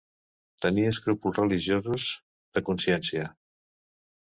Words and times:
Tenir 0.65 0.85
escrúpols 0.91 1.37
religiosos, 1.41 2.07
de 2.59 2.65
consciència. 2.73 3.31